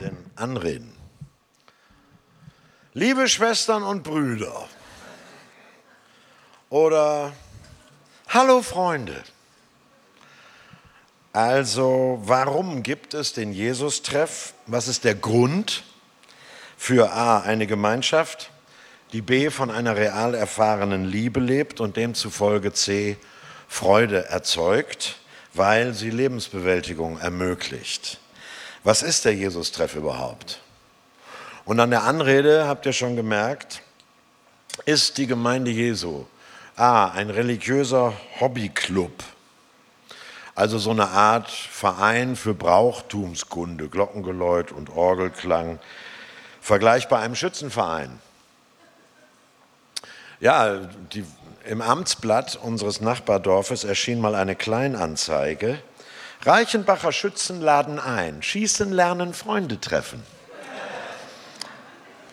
[0.00, 0.92] den Anreden.
[2.94, 4.68] Liebe Schwestern und Brüder
[6.70, 7.32] oder
[8.28, 9.22] Hallo Freunde.
[11.32, 14.54] Also, warum gibt es den Jesus-Treff?
[14.66, 15.84] Was ist der Grund
[16.76, 18.50] für A, eine Gemeinschaft,
[19.12, 23.16] die B, von einer real erfahrenen Liebe lebt und demzufolge C,
[23.68, 25.16] Freude erzeugt,
[25.54, 28.20] weil sie Lebensbewältigung ermöglicht?
[28.84, 30.60] Was ist der Jesus-Treff überhaupt?
[31.64, 33.82] Und an der Anrede, habt ihr schon gemerkt,
[34.84, 36.24] ist die Gemeinde Jesu
[36.76, 39.12] A, ein religiöser Hobbyclub,
[40.54, 45.80] also so eine Art Verein für Brauchtumskunde, Glockengeläut und Orgelklang,
[46.60, 48.20] vergleichbar einem Schützenverein.
[50.38, 50.76] Ja,
[51.12, 51.24] die,
[51.64, 55.80] im Amtsblatt unseres Nachbardorfes erschien mal eine Kleinanzeige.
[56.44, 60.22] Reichenbacher Schützen laden ein, schießen lernen, Freunde treffen.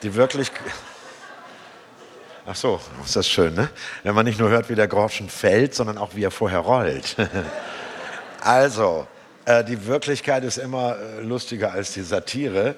[0.03, 0.51] Die wirklich.
[2.45, 3.69] Ach so, ist das schön, ne?
[4.03, 7.15] Wenn man nicht nur hört, wie der Groschen fällt, sondern auch, wie er vorher rollt.
[8.41, 9.07] also,
[9.45, 12.75] äh, die Wirklichkeit ist immer äh, lustiger als die Satire.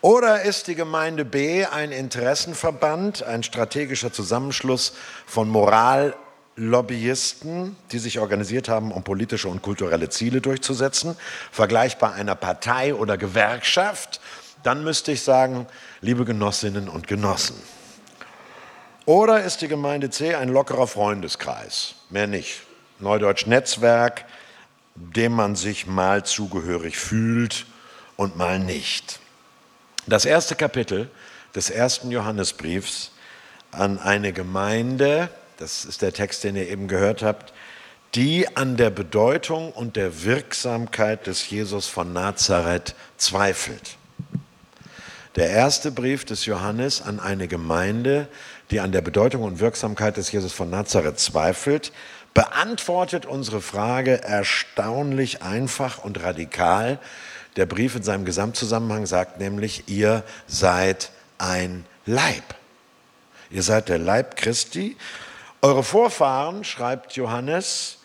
[0.00, 4.94] Oder ist die Gemeinde B ein Interessenverband, ein strategischer Zusammenschluss
[5.26, 5.50] von
[6.56, 11.16] Morallobbyisten, die sich organisiert haben, um politische und kulturelle Ziele durchzusetzen,
[11.50, 14.20] vergleichbar einer Partei oder Gewerkschaft?
[14.62, 15.66] Dann müsste ich sagen,
[16.00, 17.56] liebe Genossinnen und Genossen.
[19.06, 21.94] Oder ist die Gemeinde C ein lockerer Freundeskreis?
[22.10, 22.62] Mehr nicht.
[22.98, 24.26] Neudeutsch Netzwerk,
[24.94, 27.64] dem man sich mal zugehörig fühlt
[28.16, 29.20] und mal nicht.
[30.06, 31.10] Das erste Kapitel
[31.54, 33.12] des ersten Johannesbriefs
[33.70, 37.52] an eine Gemeinde, das ist der Text, den ihr eben gehört habt,
[38.14, 43.96] die an der Bedeutung und der Wirksamkeit des Jesus von Nazareth zweifelt.
[45.36, 48.26] Der erste Brief des Johannes an eine Gemeinde,
[48.70, 51.92] die an der Bedeutung und Wirksamkeit des Jesus von Nazareth zweifelt,
[52.32, 56.98] beantwortet unsere Frage erstaunlich einfach und radikal.
[57.56, 62.54] Der Brief in seinem Gesamtzusammenhang sagt nämlich, ihr seid ein Leib.
[63.50, 64.96] Ihr seid der Leib Christi.
[65.62, 67.98] Eure Vorfahren, schreibt Johannes,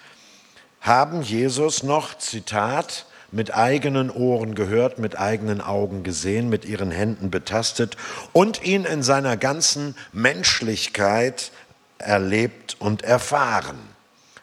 [0.81, 7.31] haben Jesus noch, Zitat, mit eigenen Ohren gehört, mit eigenen Augen gesehen, mit ihren Händen
[7.31, 7.95] betastet
[8.33, 11.51] und ihn in seiner ganzen Menschlichkeit
[11.97, 13.79] erlebt und erfahren,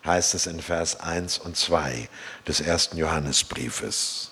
[0.06, 2.08] heißt es in Vers 1 und 2
[2.48, 4.30] des ersten Johannesbriefes.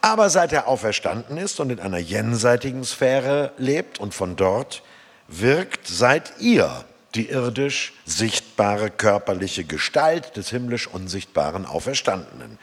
[0.00, 4.84] Aber seit er auferstanden ist und in einer jenseitigen Sphäre lebt und von dort
[5.26, 12.58] wirkt, seid ihr die irdisch sichtbare körperliche Gestalt des himmlisch unsichtbaren Auferstandenen.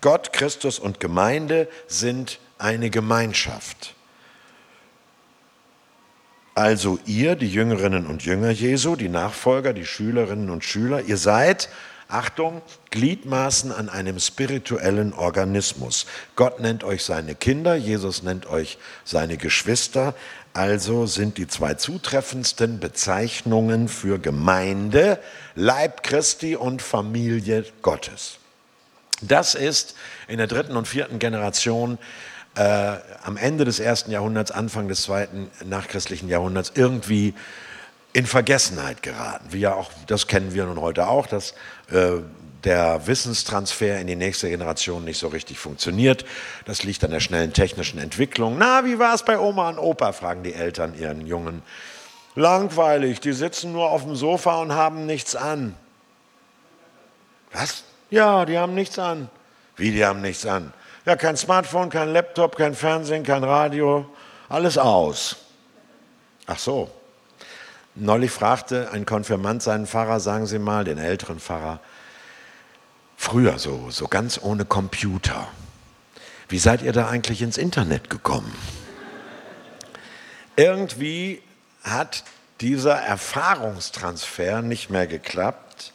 [0.00, 3.94] Gott, Christus und Gemeinde sind eine Gemeinschaft.
[6.54, 11.70] Also ihr, die Jüngerinnen und Jünger Jesu, die Nachfolger, die Schülerinnen und Schüler, ihr seid,
[12.12, 16.06] Achtung, Gliedmaßen an einem spirituellen Organismus.
[16.36, 20.14] Gott nennt euch seine Kinder, Jesus nennt euch seine Geschwister.
[20.54, 25.18] Also sind die zwei zutreffendsten Bezeichnungen für Gemeinde
[25.54, 28.38] Leib Christi und Familie Gottes.
[29.22, 29.94] Das ist
[30.28, 31.98] in der dritten und vierten Generation
[32.54, 37.34] äh, am Ende des ersten Jahrhunderts, Anfang des zweiten nachchristlichen Jahrhunderts irgendwie
[38.12, 39.46] in Vergessenheit geraten.
[39.50, 41.54] Wie ja auch, das kennen wir nun heute auch, dass
[41.90, 42.18] äh,
[42.64, 46.24] der Wissenstransfer in die nächste Generation nicht so richtig funktioniert.
[46.64, 48.56] Das liegt an der schnellen technischen Entwicklung.
[48.58, 50.12] Na, wie war es bei Oma und Opa?
[50.12, 51.62] fragen die Eltern ihren Jungen.
[52.34, 55.74] Langweilig, die sitzen nur auf dem Sofa und haben nichts an.
[57.52, 57.84] Was?
[58.10, 59.28] Ja, die haben nichts an.
[59.76, 60.72] Wie, die haben nichts an?
[61.04, 64.06] Ja, kein Smartphone, kein Laptop, kein Fernsehen, kein Radio,
[64.48, 65.36] alles aus.
[66.46, 66.90] Ach so.
[67.94, 71.80] Neulich fragte ein Konfirmand seinen Pfarrer, sagen Sie mal, den älteren Pfarrer,
[73.16, 75.48] früher so, so ganz ohne Computer.
[76.48, 78.54] Wie seid ihr da eigentlich ins Internet gekommen?
[80.56, 81.42] Irgendwie
[81.82, 82.24] hat
[82.60, 85.92] dieser Erfahrungstransfer nicht mehr geklappt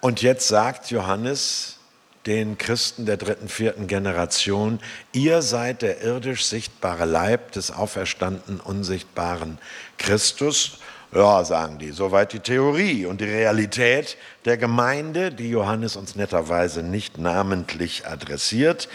[0.00, 1.78] und jetzt sagt Johannes
[2.26, 4.80] den Christen der dritten, vierten Generation,
[5.12, 9.58] ihr seid der irdisch sichtbare Leib des auferstandenen, unsichtbaren
[9.96, 10.78] Christus.
[11.12, 16.82] Ja, sagen die, soweit die Theorie und die Realität der Gemeinde, die Johannes uns netterweise
[16.82, 18.90] nicht namentlich adressiert.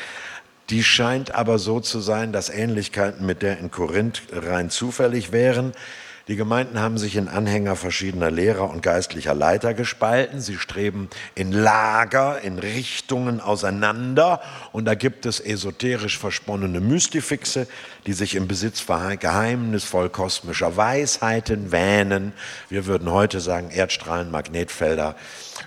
[0.70, 5.74] Die scheint aber so zu sein, dass Ähnlichkeiten mit der in Korinth rein zufällig wären.
[6.30, 10.40] Die Gemeinden haben sich in Anhänger verschiedener Lehrer und geistlicher Leiter gespalten.
[10.40, 14.42] Sie streben in Lager, in Richtungen auseinander.
[14.72, 17.68] Und da gibt es esoterisch versponnene Mystifixe,
[18.06, 18.86] die sich im Besitz
[19.20, 22.32] geheimnisvoll kosmischer Weisheiten wähnen.
[22.70, 25.18] Wir würden heute sagen Erdstrahlen, Magnetfelder,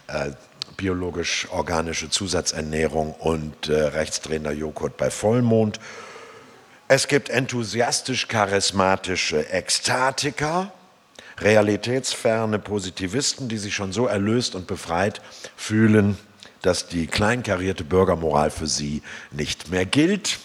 [0.07, 0.31] äh,
[0.79, 5.81] biologisch-organische Zusatzernährung und äh, rechtsdrehender Joghurt bei Vollmond.
[6.89, 10.71] Es gibt enthusiastisch-charismatische Ekstatiker,
[11.41, 15.21] realitätsferne Positivisten, die sich schon so erlöst und befreit
[15.57, 16.17] fühlen,
[16.63, 19.03] dass die kleinkarierte Bürgermoral für sie
[19.33, 20.39] nicht mehr gilt.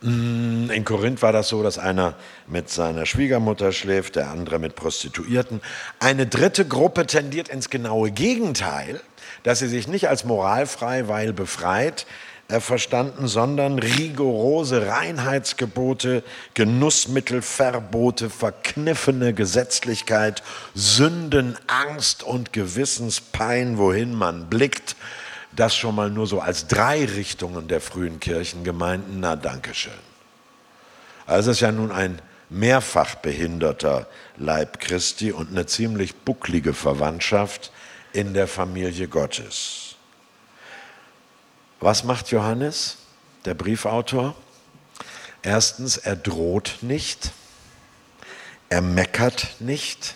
[0.00, 2.16] Mm, in Korinth war das so, dass einer
[2.48, 5.60] mit seiner Schwiegermutter schläft, der andere mit Prostituierten.
[6.00, 9.00] Eine dritte Gruppe tendiert ins genaue Gegenteil,
[9.44, 12.06] dass sie sich nicht als moralfrei, weil befreit
[12.58, 16.24] verstanden, sondern rigorose Reinheitsgebote,
[16.54, 20.42] Genussmittelverbote, verkniffene Gesetzlichkeit,
[20.74, 24.96] Sünden, Angst und Gewissenspein, wohin man blickt.
[25.52, 29.20] Das schon mal nur so als drei Richtungen der frühen Kirchengemeinden.
[29.20, 29.92] Na, Dankeschön.
[31.26, 37.70] Also es ist ja nun ein mehrfach behinderter Leib Christi und eine ziemlich bucklige Verwandtschaft
[38.12, 39.89] in der Familie Gottes.
[41.80, 42.98] Was macht Johannes,
[43.46, 44.34] der Briefautor?
[45.42, 47.30] Erstens, er droht nicht,
[48.68, 50.14] er meckert nicht,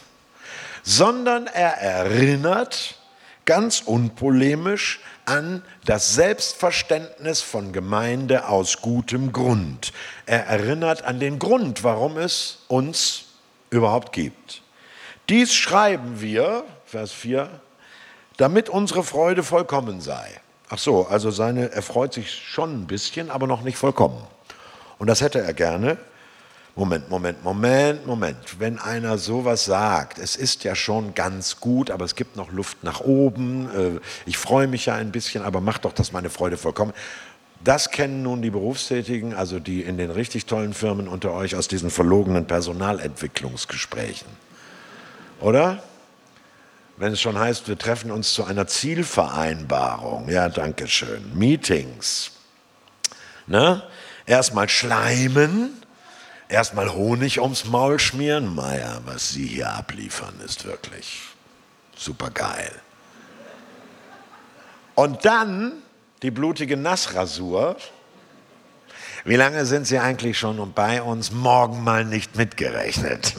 [0.83, 2.99] sondern er erinnert
[3.47, 9.95] ganz unpolemisch an das Selbstverständnis von Gemeinde aus gutem Grund.
[10.27, 13.25] Er erinnert an den Grund, warum es uns
[13.71, 14.61] überhaupt gibt.
[15.31, 17.49] Dies schreiben wir, Vers 4,
[18.37, 20.43] damit unsere Freude vollkommen sei.
[20.69, 24.23] Ach so, also seine, er freut sich schon ein bisschen, aber noch nicht vollkommen.
[24.99, 25.99] Und das hätte er gerne.
[26.77, 28.59] Moment, Moment, Moment, Moment.
[28.59, 32.83] Wenn einer sowas sagt, es ist ja schon ganz gut, aber es gibt noch Luft
[32.83, 36.57] nach oben, äh, ich freue mich ja ein bisschen, aber mach doch, dass meine Freude
[36.57, 36.93] vollkommen.
[37.63, 41.69] Das kennen nun die Berufstätigen, also die in den richtig tollen Firmen unter euch aus
[41.69, 44.29] diesen verlogenen Personalentwicklungsgesprächen.
[45.41, 45.83] Oder?
[46.97, 50.29] Wenn es schon heißt, wir treffen uns zu einer Zielvereinbarung.
[50.29, 51.37] Ja, danke schön.
[51.37, 52.31] Meetings.
[53.47, 53.83] Ne?
[54.27, 55.83] Erstmal schleimen,
[56.49, 58.55] erstmal Honig ums Maul schmieren.
[58.55, 61.23] Meier, was Sie hier abliefern, ist wirklich
[61.97, 62.73] super geil.
[64.95, 65.73] Und dann
[66.23, 67.77] die blutige Nassrasur.
[69.25, 71.33] Wie lange sind Sie eigentlich schon bei uns?
[71.33, 73.35] Morgen mal nicht mitgerechnet.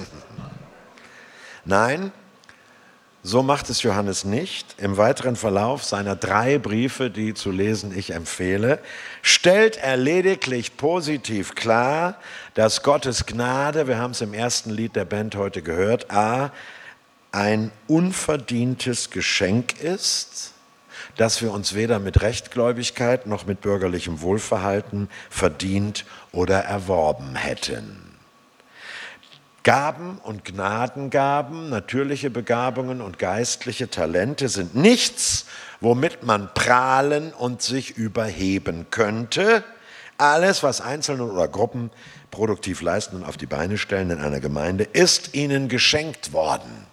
[1.66, 2.12] Nein,
[3.26, 4.76] so macht es Johannes nicht.
[4.78, 8.78] Im weiteren Verlauf seiner drei Briefe, die zu lesen ich empfehle,
[9.24, 12.20] stellt er lediglich positiv klar,
[12.54, 16.52] dass Gottes Gnade, wir haben es im ersten Lied der Band heute gehört, a,
[17.32, 20.54] ein unverdientes Geschenk ist,
[21.18, 28.05] das wir uns weder mit Rechtgläubigkeit noch mit bürgerlichem Wohlverhalten verdient oder erworben hätten.
[29.66, 35.48] Gaben und Gnadengaben, natürliche Begabungen und geistliche Talente sind nichts,
[35.82, 39.64] womit man prahlen und sich überheben könnte.
[40.20, 41.90] Alles, was Einzelne oder Gruppen
[42.30, 46.86] produktiv leisten und auf die Beine stellen in einer Gemeinde, ist ihnen geschenkt worden.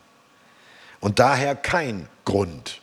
[0.99, 2.81] Und daher kein Grund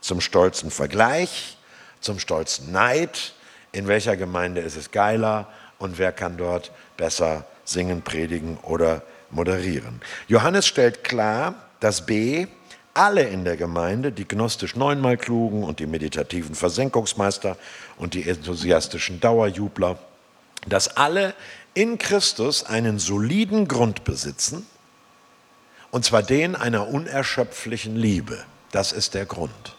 [0.00, 1.58] zum stolzen Vergleich,
[2.00, 3.34] zum stolzen Neid,
[3.72, 5.48] in welcher Gemeinde ist es geiler
[5.80, 9.02] und wer kann dort besser singen, predigen oder
[9.36, 10.00] moderieren.
[10.26, 12.48] Johannes stellt klar, dass B
[12.94, 17.56] alle in der Gemeinde, die gnostisch neunmal klugen und die meditativen Versenkungsmeister
[17.98, 19.98] und die enthusiastischen Dauerjubler,
[20.66, 21.34] dass alle
[21.74, 24.66] in Christus einen soliden Grund besitzen,
[25.90, 28.42] und zwar den einer unerschöpflichen Liebe.
[28.72, 29.76] Das ist der Grund.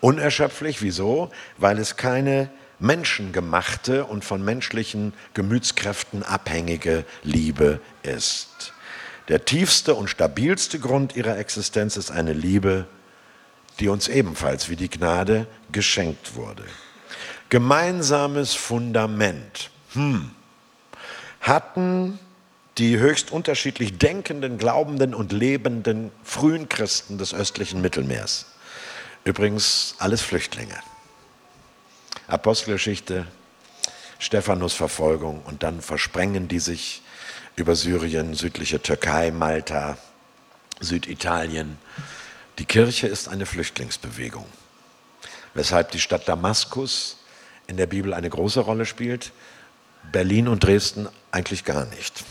[0.00, 1.30] Unerschöpflich, wieso?
[1.58, 8.72] Weil es keine menschengemachte und von menschlichen Gemütskräften abhängige Liebe ist.
[9.28, 12.86] Der tiefste und stabilste Grund ihrer Existenz ist eine Liebe,
[13.78, 16.64] die uns ebenfalls wie die Gnade geschenkt wurde.
[17.48, 19.70] Gemeinsames Fundament.
[19.92, 20.30] Hm.
[21.40, 22.18] Hatten
[22.78, 28.46] die höchst unterschiedlich denkenden, glaubenden und lebenden frühen Christen des östlichen Mittelmeers.
[29.24, 30.76] Übrigens alles Flüchtlinge.
[32.30, 33.26] Apostelgeschichte,
[34.18, 37.02] Stephanus Verfolgung und dann versprengen die sich
[37.56, 39.98] über Syrien, südliche Türkei, Malta,
[40.78, 41.78] Süditalien.
[42.58, 44.46] Die Kirche ist eine Flüchtlingsbewegung,
[45.54, 47.16] weshalb die Stadt Damaskus
[47.66, 49.32] in der Bibel eine große Rolle spielt,
[50.12, 52.24] Berlin und Dresden eigentlich gar nicht.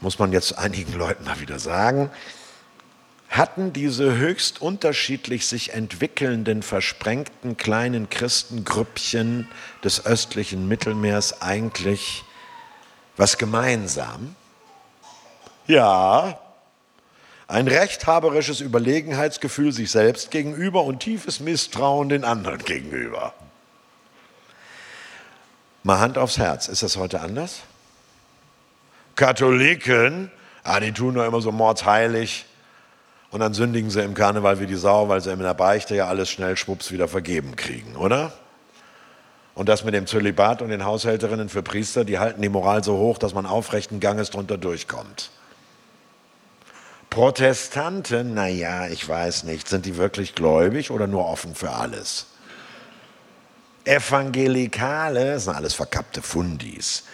[0.00, 2.10] muss man jetzt einigen Leuten mal wieder sagen,
[3.28, 9.48] hatten diese höchst unterschiedlich sich entwickelnden, versprengten kleinen Christengrüppchen
[9.84, 12.24] des östlichen Mittelmeers eigentlich
[13.16, 14.34] was gemeinsam?
[15.66, 16.38] Ja,
[17.48, 23.34] ein rechthaberisches Überlegenheitsgefühl sich selbst gegenüber und tiefes Misstrauen den anderen gegenüber.
[25.82, 27.60] Mal Hand aufs Herz, ist das heute anders?
[29.16, 30.30] Katholiken,
[30.62, 32.46] ah, die tun doch immer so mordheilig
[33.30, 36.06] und dann sündigen sie im Karneval wie die Sau, weil sie in der Beichte ja
[36.06, 38.32] alles schnell schwupps wieder vergeben kriegen, oder?
[39.54, 42.96] Und das mit dem Zölibat und den Haushälterinnen für Priester, die halten die Moral so
[42.96, 45.30] hoch, dass man aufrechten Ganges drunter durchkommt.
[47.10, 52.26] Protestanten, naja, ich weiß nicht, sind die wirklich gläubig oder nur offen für alles?
[53.84, 57.04] Evangelikale, das sind alles verkappte Fundis.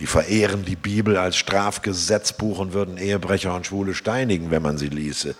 [0.00, 4.88] Die verehren die Bibel als Strafgesetzbuch und würden Ehebrecher und Schwule steinigen, wenn man sie
[4.88, 5.34] ließe.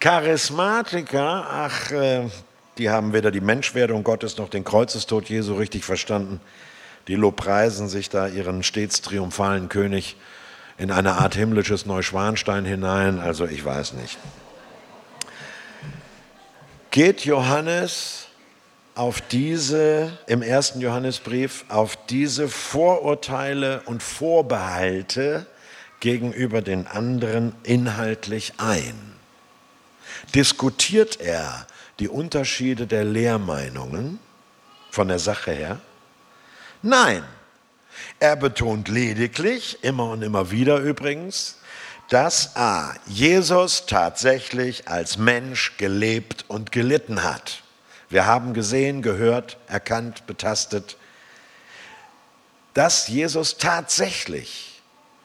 [0.00, 2.28] Charismatiker, ach, äh,
[2.76, 6.40] die haben weder die Menschwerdung Gottes noch den Kreuzestod Jesu richtig verstanden.
[7.06, 10.16] Die lobpreisen sich da ihren stets triumphalen König
[10.76, 13.20] in eine Art himmlisches Neuschwanstein hinein.
[13.20, 14.18] Also ich weiß nicht.
[16.90, 18.26] Geht Johannes
[18.94, 25.46] auf diese, im ersten Johannesbrief, auf diese Vorurteile und Vorbehalte
[26.00, 28.94] gegenüber den anderen inhaltlich ein?
[30.34, 31.66] Diskutiert er
[31.98, 34.20] die Unterschiede der Lehrmeinungen
[34.90, 35.80] von der Sache her?
[36.82, 37.24] Nein,
[38.20, 41.58] er betont lediglich, immer und immer wieder übrigens,
[42.10, 47.63] dass A, Jesus tatsächlich als Mensch gelebt und gelitten hat.
[48.14, 50.98] Wir haben gesehen, gehört, erkannt, betastet,
[52.72, 54.80] dass Jesus tatsächlich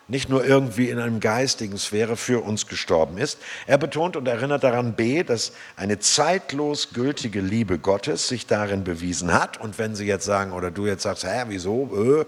[0.08, 3.38] nicht nur irgendwie in einem geistigen Sphäre für uns gestorben ist.
[3.68, 9.36] Er betont und erinnert daran B, dass eine zeitlos gültige Liebe Gottes sich darin bewiesen
[9.36, 9.62] hat.
[9.62, 11.92] Und wenn Sie jetzt sagen, oder du jetzt sagst, hä, wieso?
[11.96, 12.26] Äh,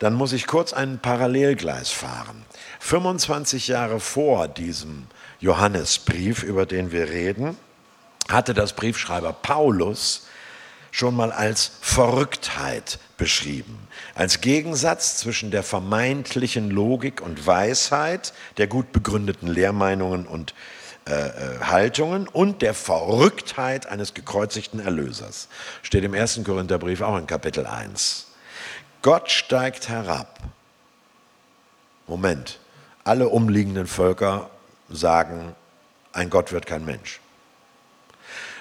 [0.00, 2.44] dann muss ich kurz ein Parallelgleis fahren.
[2.80, 5.06] 25 Jahre vor diesem
[5.38, 7.56] Johannesbrief, über den wir reden,
[8.28, 10.26] hatte das Briefschreiber Paulus
[10.90, 13.78] schon mal als Verrücktheit beschrieben,
[14.14, 20.54] als Gegensatz zwischen der vermeintlichen Logik und Weisheit der gut begründeten Lehrmeinungen und
[21.06, 25.48] äh, äh Haltungen und der Verrücktheit eines gekreuzigten Erlösers.
[25.82, 28.26] Steht im ersten Korintherbrief auch in Kapitel 1.
[29.02, 30.38] Gott steigt herab.
[32.06, 32.58] Moment,
[33.04, 34.50] alle umliegenden Völker
[34.88, 35.54] sagen,
[36.12, 37.20] ein Gott wird kein Mensch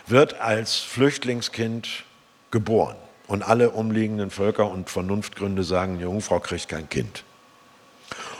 [0.08, 2.06] wird als Flüchtlingskind
[2.52, 2.96] geboren.
[3.28, 7.24] Und alle umliegenden Völker und Vernunftgründe sagen, die Jungfrau kriegt kein Kind.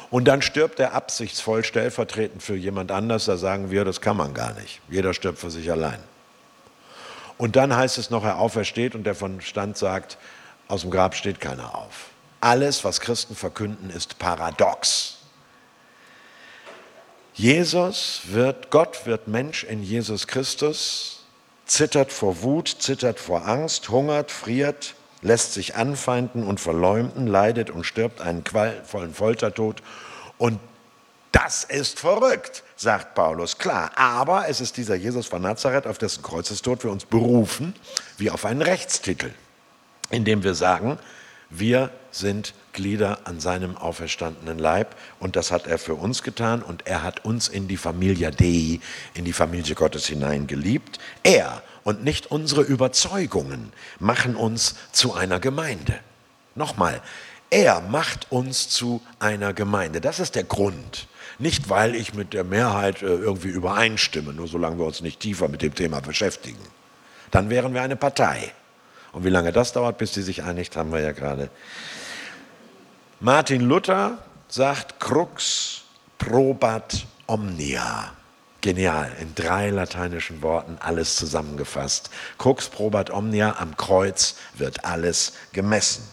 [0.10, 4.34] Und dann stirbt er absichtsvoll stellvertretend für jemand anders, da sagen wir, das kann man
[4.34, 4.80] gar nicht.
[4.90, 6.00] Jeder stirbt für sich allein.
[7.38, 10.18] Und dann heißt es noch, er aufersteht und der Verstand sagt,
[10.70, 12.08] aus dem Grab steht keiner auf.
[12.40, 15.18] Alles, was Christen verkünden, ist paradox.
[17.34, 21.17] Jesus wird, Gott wird Mensch in Jesus Christus
[21.68, 27.86] zittert vor Wut, zittert vor Angst, hungert, friert, lässt sich anfeinden und verleumden, leidet und
[27.86, 29.82] stirbt einen qualvollen Foltertod.
[30.38, 30.60] Und
[31.32, 33.58] das ist verrückt, sagt Paulus.
[33.58, 37.76] Klar, aber es ist dieser Jesus von Nazareth, auf dessen Kreuzestod wir uns berufen,
[38.18, 39.32] wie auf einen Rechtstitel,
[40.10, 40.98] indem wir sagen,
[41.50, 46.86] wir sind Glieder an seinem auferstandenen Leib und das hat er für uns getan und
[46.86, 48.80] er hat uns in die Familia Dei,
[49.16, 51.00] in die Familie Gottes hineingeliebt.
[51.24, 56.00] Er und nicht unsere Überzeugungen machen uns zu einer Gemeinde.
[56.54, 57.02] Nochmal,
[57.50, 60.00] er macht uns zu einer Gemeinde.
[60.00, 61.08] Das ist der Grund.
[61.40, 65.48] Nicht, weil ich mit der Mehrheit äh, irgendwie übereinstimme, nur solange wir uns nicht tiefer
[65.48, 66.62] mit dem Thema beschäftigen.
[67.32, 68.54] Dann wären wir eine Partei.
[69.14, 71.50] Und wie lange das dauert, bis sie sich einigt, haben wir ja gerade.
[73.20, 75.82] Martin Luther sagt crux
[76.20, 78.12] probat omnia.
[78.62, 82.12] Genial, in drei lateinischen Worten alles zusammengefasst.
[82.38, 86.04] Crux probat omnia, am Kreuz wird alles gemessen.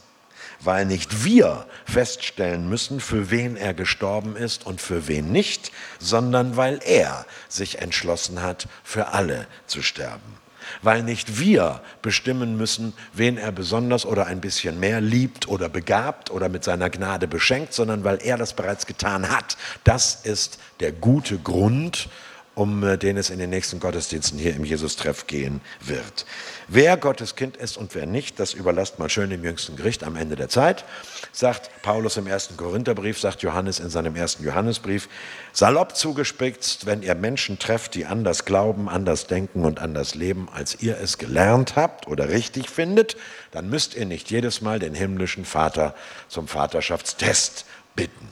[0.61, 6.57] Weil nicht wir feststellen müssen, für wen er gestorben ist und für wen nicht, sondern
[6.57, 10.39] weil er sich entschlossen hat, für alle zu sterben
[10.83, 16.31] weil nicht wir bestimmen müssen, wen er besonders oder ein bisschen mehr liebt oder begabt
[16.31, 19.57] oder mit seiner Gnade beschenkt, sondern weil er das bereits getan hat.
[19.85, 22.09] Das ist der gute Grund
[22.55, 26.27] um äh, den es in den nächsten Gottesdiensten hier im Jesus-Treff gehen wird.
[26.69, 30.17] Wer Gottes Kind ist und wer nicht, das überlasst mal schön dem jüngsten Gericht am
[30.17, 30.85] Ende der Zeit,
[31.33, 35.09] sagt Paulus im ersten Korintherbrief, sagt Johannes in seinem ersten Johannesbrief,
[35.53, 40.81] salopp zugespitzt, wenn ihr Menschen trefft, die anders glauben, anders denken und anders leben, als
[40.81, 43.17] ihr es gelernt habt oder richtig findet,
[43.51, 45.95] dann müsst ihr nicht jedes Mal den himmlischen Vater
[46.29, 48.29] zum Vaterschaftstest bitten.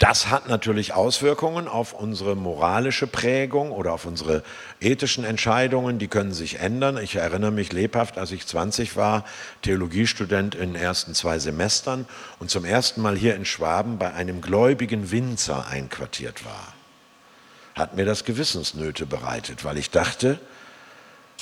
[0.00, 4.42] Das hat natürlich Auswirkungen auf unsere moralische Prägung oder auf unsere
[4.80, 6.00] ethischen Entscheidungen.
[6.00, 6.96] Die können sich ändern.
[6.96, 9.24] Ich erinnere mich lebhaft, als ich 20 war,
[9.62, 12.06] Theologiestudent in den ersten zwei Semestern
[12.40, 16.74] und zum ersten Mal hier in Schwaben bei einem gläubigen Winzer einquartiert war.
[17.76, 20.40] Hat mir das Gewissensnöte bereitet, weil ich dachte,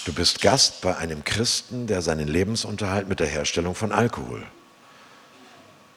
[0.05, 4.43] du bist Gast bei einem Christen, der seinen Lebensunterhalt mit der Herstellung von Alkohol.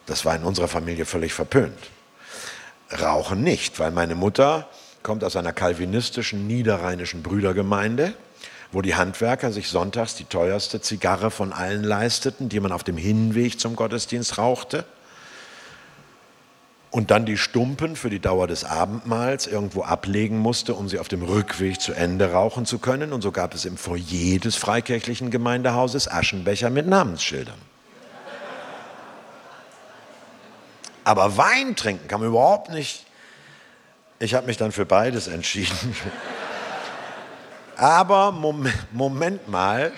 [0.05, 1.89] Das war in unserer Familie völlig verpönt.
[2.91, 4.67] Rauchen nicht, weil meine Mutter
[5.01, 8.13] kommt aus einer kalvinistischen niederrheinischen Brüdergemeinde,
[8.71, 12.97] wo die Handwerker sich sonntags die teuerste Zigarre von allen leisteten, die man auf dem
[12.97, 14.85] Hinweg zum Gottesdienst rauchte.
[16.91, 21.09] Und dann die Stumpen für die Dauer des Abendmahls irgendwo ablegen musste, um sie auf
[21.09, 23.11] dem Rückweg zu Ende rauchen zu können.
[23.11, 27.59] Und so gab es im Foyer des freikirchlichen Gemeindehauses Aschenbecher mit Namensschildern.
[31.05, 33.05] Aber Wein trinken kann man überhaupt nicht.
[34.19, 35.95] Ich habe mich dann für beides entschieden.
[37.77, 39.91] Aber Moment, mal,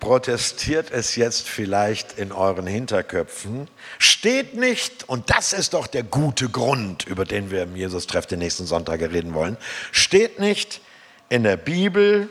[0.00, 6.48] protestiert es jetzt vielleicht in euren Hinterköpfen, steht nicht, und das ist doch der gute
[6.48, 9.56] Grund, über den wir im Jesus-Treff den nächsten Sonntag reden wollen,
[9.90, 10.80] steht nicht
[11.28, 12.28] in der Bibel,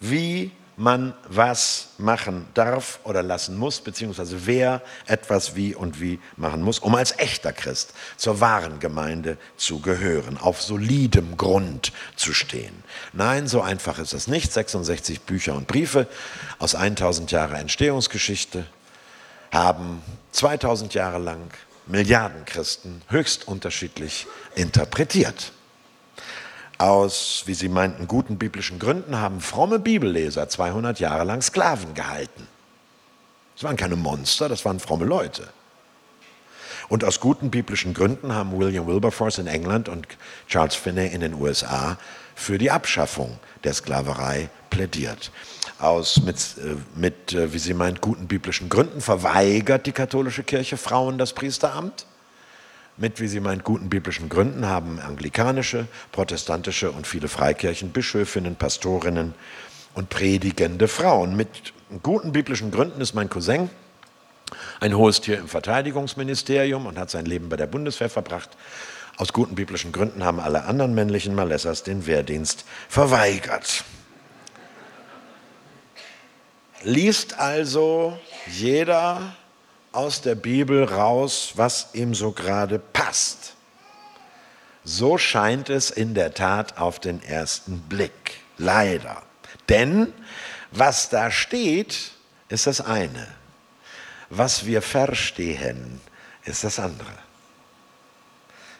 [0.00, 6.62] wie man was machen darf oder lassen muss, beziehungsweise wer etwas wie und wie machen
[6.62, 12.84] muss, um als echter Christ zur wahren Gemeinde zu gehören, auf solidem Grund zu stehen.
[13.12, 14.52] Nein, so einfach ist es nicht.
[14.52, 16.06] 66 Bücher und Briefe
[16.58, 18.66] aus 1000 Jahre Entstehungsgeschichte
[19.52, 20.02] haben
[20.32, 21.50] 2000 Jahre lang
[21.86, 25.52] Milliarden Christen höchst unterschiedlich interpretiert
[26.78, 32.46] aus, wie sie meinten, guten biblischen Gründen haben fromme Bibelleser 200 Jahre lang Sklaven gehalten.
[33.54, 35.48] Das waren keine Monster, das waren fromme Leute.
[36.88, 40.06] Und aus guten biblischen Gründen haben William Wilberforce in England und
[40.48, 41.96] Charles Finney in den USA
[42.34, 45.30] für die Abschaffung der Sklaverei plädiert.
[45.78, 50.76] Aus mit, äh, mit, äh, wie sie meint, guten biblischen Gründen verweigert die katholische Kirche
[50.76, 52.06] Frauen das Priesteramt
[52.96, 59.34] mit, wie sie meint, guten biblischen Gründen haben anglikanische, protestantische und viele Freikirchen Bischöfinnen, Pastorinnen
[59.94, 61.36] und predigende Frauen.
[61.36, 63.70] Mit guten biblischen Gründen ist mein Cousin
[64.80, 68.50] ein hohes Tier im Verteidigungsministerium und hat sein Leben bei der Bundeswehr verbracht.
[69.16, 73.84] Aus guten biblischen Gründen haben alle anderen männlichen Malessers den Wehrdienst verweigert.
[76.82, 79.34] Liest also jeder
[79.94, 83.54] aus der Bibel raus, was ihm so gerade passt.
[84.84, 88.40] So scheint es in der Tat auf den ersten Blick.
[88.58, 89.22] Leider.
[89.68, 90.12] Denn
[90.72, 92.12] was da steht,
[92.48, 93.26] ist das eine.
[94.30, 96.00] Was wir verstehen,
[96.44, 97.12] ist das andere.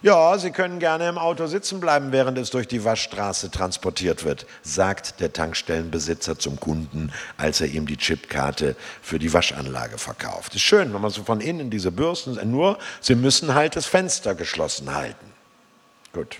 [0.05, 4.45] Ja, Sie können gerne im Auto sitzen bleiben, während es durch die Waschstraße transportiert wird,
[4.61, 10.55] sagt der Tankstellenbesitzer zum Kunden, als er ihm die Chipkarte für die Waschanlage verkauft.
[10.55, 14.35] Ist schön, wenn man so von innen diese Bürsten, nur Sie müssen halt das Fenster
[14.35, 15.25] geschlossen halten.
[16.13, 16.37] Gut.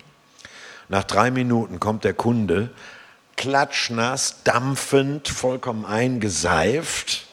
[0.87, 2.69] Nach drei Minuten kommt der Kunde,
[3.35, 7.25] klatschnass, dampfend, vollkommen eingeseift,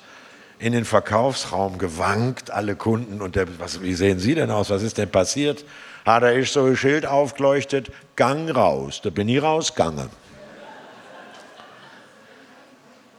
[0.59, 4.71] in den Verkaufsraum gewankt, alle Kunden und der, was, wie sehen Sie denn aus?
[4.71, 5.67] Was ist denn passiert?
[6.05, 9.01] Da ist so ein Schild aufgeleuchtet, Gang raus.
[9.03, 10.11] Da bin ich rausgegangen.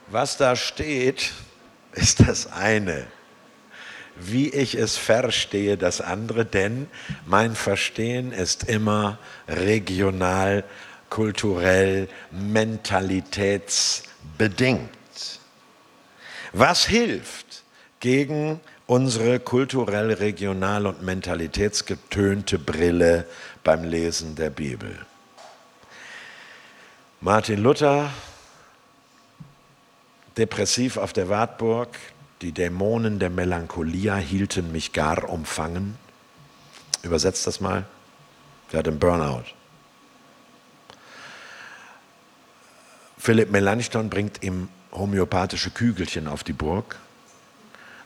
[0.07, 1.31] Was da steht,
[1.93, 3.05] ist das eine.
[4.15, 6.85] Wie ich es verstehe, das andere, denn
[7.25, 9.17] mein Verstehen ist immer
[9.47, 10.63] regional,
[11.09, 14.91] kulturell, mentalitätsbedingt.
[16.51, 17.63] Was hilft
[17.99, 23.25] gegen unsere kulturell, regional und mentalitätsgetönte Brille
[23.63, 24.97] beim Lesen der Bibel.
[27.21, 28.11] Martin Luther,
[30.35, 31.97] depressiv auf der Wartburg,
[32.41, 35.97] die Dämonen der Melancholia hielten mich gar umfangen.
[37.01, 37.85] Übersetzt das mal.
[38.71, 39.45] Der hat einen Burnout.
[43.17, 46.97] Philipp Melanchthon bringt ihm homöopathische Kügelchen auf die Burg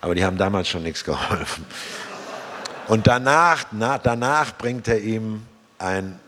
[0.02, 1.66] aber die haben damals schon nichts geholfen.
[2.88, 5.46] Und danach, na, danach bringt er ihm
[5.78, 6.20] ein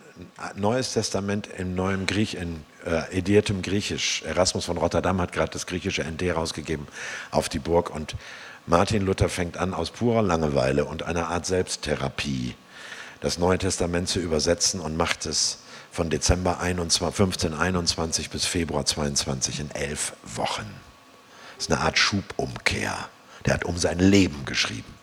[0.56, 4.24] Neues Testament im neuen Griech, in äh, ediertem Griechisch.
[4.24, 6.88] Erasmus von Rotterdam hat gerade das griechische ND rausgegeben
[7.32, 8.16] auf die Burg und
[8.66, 12.56] Martin Luther fängt an, aus purer Langeweile und einer Art Selbsttherapie
[13.22, 15.60] das Neue Testament zu übersetzen und macht es
[15.92, 20.66] von Dezember 1521 bis Februar 22 in elf Wochen.
[21.56, 23.10] Das ist eine Art Schubumkehr.
[23.50, 24.94] Der hat um sein Leben geschrieben.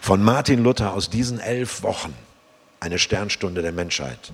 [0.00, 2.14] Von Martin Luther aus diesen elf Wochen,
[2.78, 4.32] eine Sternstunde der Menschheit,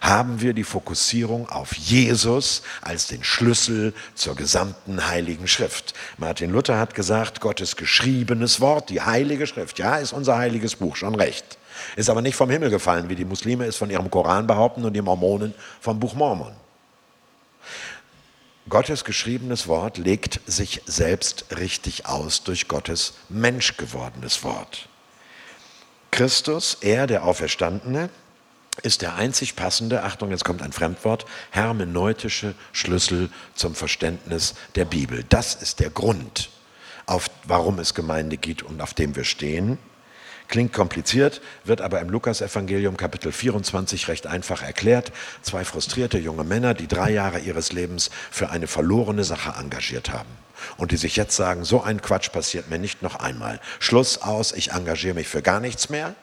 [0.00, 5.94] haben wir die Fokussierung auf Jesus als den Schlüssel zur gesamten Heiligen Schrift.
[6.18, 10.96] Martin Luther hat gesagt, Gottes geschriebenes Wort, die Heilige Schrift, ja, ist unser heiliges Buch,
[10.96, 11.56] schon recht.
[11.94, 14.92] Ist aber nicht vom Himmel gefallen, wie die Muslime es von ihrem Koran behaupten und
[14.92, 16.52] die Mormonen vom Buch Mormon.
[18.70, 24.88] Gottes geschriebenes Wort legt sich selbst richtig aus durch Gottes menschgewordenes Wort.
[26.12, 28.10] Christus, er, der Auferstandene,
[28.84, 35.24] ist der einzig passende, Achtung, jetzt kommt ein Fremdwort, hermeneutische Schlüssel zum Verständnis der Bibel.
[35.28, 36.48] Das ist der Grund,
[37.06, 39.78] auf, warum es Gemeinde gibt und auf dem wir stehen.
[40.50, 45.12] Klingt kompliziert, wird aber im Lukasevangelium Kapitel 24 recht einfach erklärt.
[45.42, 50.28] Zwei frustrierte junge Männer, die drei Jahre ihres Lebens für eine verlorene Sache engagiert haben
[50.76, 53.60] und die sich jetzt sagen, so ein Quatsch passiert mir nicht noch einmal.
[53.78, 56.16] Schluss aus, ich engagiere mich für gar nichts mehr.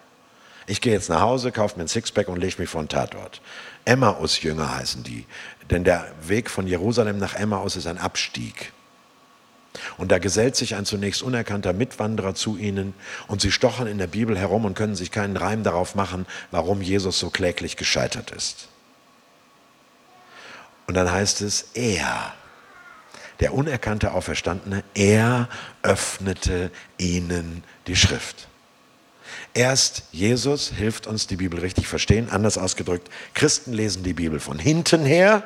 [0.67, 3.41] Ich gehe jetzt nach Hause, kaufe mir ein Sixpack und lege mich vor einen Tatort.
[3.85, 5.25] Emmaus-Jünger heißen die,
[5.71, 8.73] denn der Weg von Jerusalem nach Emmaus ist ein Abstieg.
[9.97, 12.93] Und da gesellt sich ein zunächst unerkannter Mitwanderer zu ihnen
[13.27, 16.81] und sie stochern in der Bibel herum und können sich keinen Reim darauf machen, warum
[16.81, 18.69] Jesus so kläglich gescheitert ist.
[20.87, 22.33] Und dann heißt es, er,
[23.39, 25.49] der unerkannte Auferstandene, er
[25.83, 28.47] öffnete ihnen die Schrift.
[29.53, 32.29] Erst Jesus hilft uns, die Bibel richtig verstehen.
[32.29, 35.43] Anders ausgedrückt, Christen lesen die Bibel von hinten her,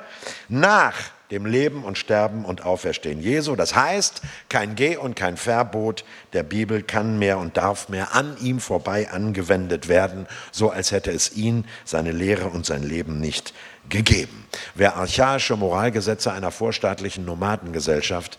[0.50, 0.96] nach
[1.32, 3.56] dem Leben und Sterben und Auferstehen Jesu.
[3.56, 8.36] Das heißt, kein Geh- und kein Verbot der Bibel kann mehr und darf mehr an
[8.42, 13.54] ihm vorbei angewendet werden, so als hätte es ihn, seine Lehre und sein Leben nicht
[13.90, 14.46] gegeben.
[14.76, 18.38] Wer archaische Moralgesetze einer vorstaatlichen Nomadengesellschaft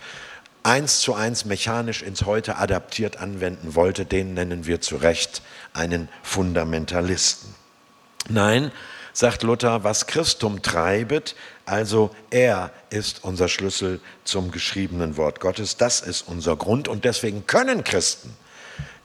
[0.62, 6.08] eins zu eins mechanisch ins Heute adaptiert anwenden wollte, den nennen wir zu Recht einen
[6.22, 7.54] Fundamentalisten.
[8.28, 8.70] Nein,
[9.12, 11.34] sagt Luther, was Christum treibet,
[11.66, 17.46] also er ist unser Schlüssel zum geschriebenen Wort Gottes, das ist unser Grund und deswegen
[17.46, 18.34] können Christen,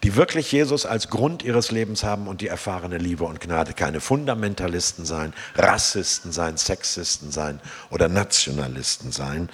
[0.04, 4.00] die wirklich Jesus als Grund ihres Lebens haben und die erfahrene Liebe und Gnade, keine
[4.00, 9.50] Fundamentalisten sein, Rassisten sein, Sexisten sein oder Nationalisten sein.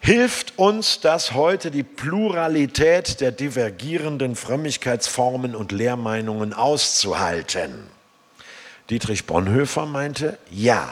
[0.00, 7.88] Hilft uns das heute, die Pluralität der divergierenden Frömmigkeitsformen und Lehrmeinungen auszuhalten?
[8.90, 10.88] Dietrich Bonhoeffer meinte, ja.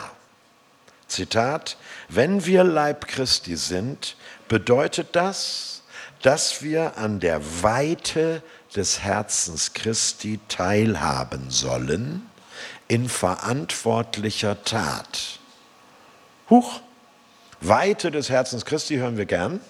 [1.08, 1.76] Zitat,
[2.08, 4.16] wenn wir Leib Christi sind,
[4.48, 5.82] bedeutet das,
[6.22, 8.42] dass wir an der Weite
[8.74, 12.28] des Herzens Christi teilhaben sollen
[12.88, 15.38] in verantwortlicher Tat.
[16.50, 16.80] Huch,
[17.60, 19.60] Weite des Herzens Christi hören wir gern.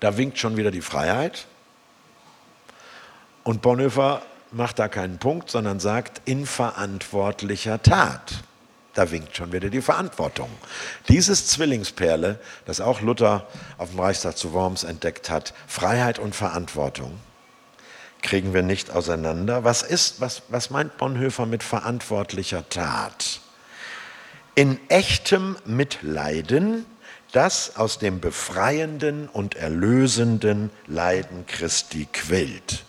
[0.00, 1.46] Da winkt schon wieder die Freiheit.
[3.44, 8.42] Und Bonhoeffer macht da keinen Punkt, sondern sagt in verantwortlicher Tat.
[8.94, 10.48] Da winkt schon wieder die Verantwortung.
[11.08, 17.18] Dieses Zwillingsperle, das auch Luther auf dem Reichstag zu Worms entdeckt hat, Freiheit und Verantwortung,
[18.22, 19.64] kriegen wir nicht auseinander.
[19.64, 23.40] Was ist, was, was meint Bonhoeffer mit verantwortlicher Tat?
[24.56, 26.84] In echtem Mitleiden,
[27.30, 32.84] das aus dem befreienden und erlösenden Leiden Christi quillt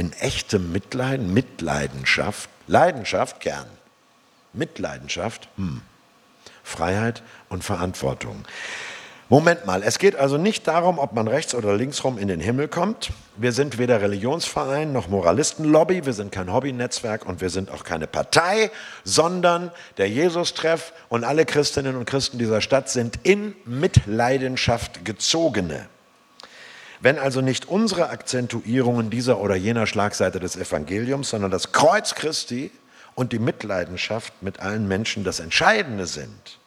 [0.00, 3.66] in echtem Mitleiden, Mitleidenschaft, Leidenschaft gern,
[4.54, 5.82] Mitleidenschaft, hm.
[6.62, 8.46] Freiheit und Verantwortung.
[9.30, 12.66] Moment mal, es geht also nicht darum, ob man rechts oder linksrum in den Himmel
[12.66, 13.10] kommt.
[13.36, 18.08] Wir sind weder Religionsverein noch Moralistenlobby, wir sind kein Hobbynetzwerk und wir sind auch keine
[18.08, 18.72] Partei,
[19.04, 25.86] sondern der Jesus-Treff und alle Christinnen und Christen dieser Stadt sind in Mitleidenschaft gezogene.
[26.98, 32.72] Wenn also nicht unsere Akzentuierungen dieser oder jener Schlagseite des Evangeliums, sondern das Kreuz Christi
[33.14, 36.58] und die Mitleidenschaft mit allen Menschen das Entscheidende sind,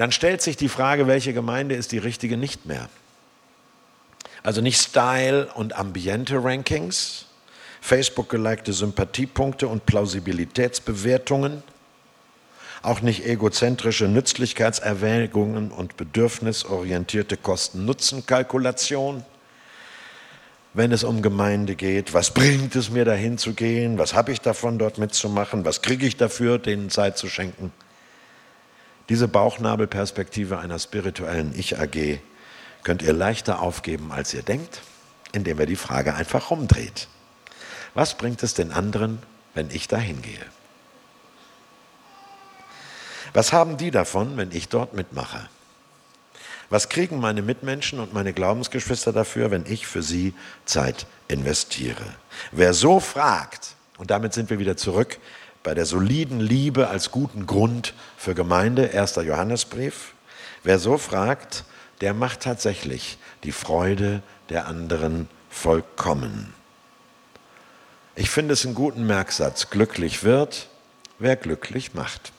[0.00, 2.88] dann stellt sich die Frage, welche Gemeinde ist die richtige nicht mehr.
[4.42, 7.26] Also nicht Style und Ambiente-Rankings,
[7.82, 11.62] Facebook-gelikte Sympathiepunkte und Plausibilitätsbewertungen,
[12.80, 19.22] auch nicht egozentrische Nützlichkeitserwägungen und bedürfnisorientierte Kosten-Nutzen-Kalkulation,
[20.72, 22.14] wenn es um Gemeinde geht.
[22.14, 23.98] Was bringt es mir dahin zu gehen?
[23.98, 25.66] Was habe ich davon, dort mitzumachen?
[25.66, 27.70] Was kriege ich dafür, denen Zeit zu schenken?
[29.10, 32.20] Diese Bauchnabelperspektive einer spirituellen Ich-AG
[32.84, 34.82] könnt ihr leichter aufgeben, als ihr denkt,
[35.32, 37.08] indem ihr die Frage einfach rumdreht.
[37.92, 39.20] Was bringt es den anderen,
[39.52, 40.46] wenn ich dahin gehe?
[43.32, 45.48] Was haben die davon, wenn ich dort mitmache?
[46.68, 50.34] Was kriegen meine Mitmenschen und meine Glaubensgeschwister dafür, wenn ich für sie
[50.66, 52.14] Zeit investiere?
[52.52, 55.18] Wer so fragt, und damit sind wir wieder zurück
[55.62, 59.16] bei der soliden Liebe als guten Grund für Gemeinde, 1.
[59.16, 60.14] Johannesbrief,
[60.62, 61.64] wer so fragt,
[62.00, 66.54] der macht tatsächlich die Freude der anderen vollkommen.
[68.16, 70.68] Ich finde es einen guten Merksatz, glücklich wird,
[71.18, 72.32] wer glücklich macht.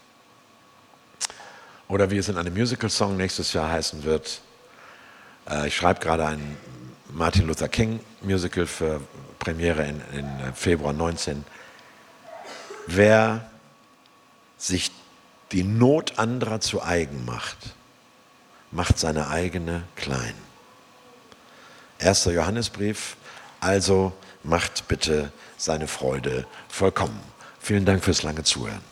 [1.88, 4.42] Oder wie es in einem Musical-Song nächstes Jahr heißen wird.
[5.50, 6.58] Äh, ich schreibe gerade ein
[7.10, 9.02] Martin Luther King Musical für
[9.40, 11.44] Premiere in, in Februar 19.
[12.88, 13.50] Wer
[14.58, 14.92] sich
[15.52, 17.58] die Not anderer zu eigen macht,
[18.72, 20.34] macht seine eigene klein.
[22.00, 23.18] Erster Johannesbrief,
[23.60, 24.14] also
[24.44, 27.20] macht bitte seine Freude vollkommen.
[27.60, 28.91] Vielen Dank fürs lange Zuhören.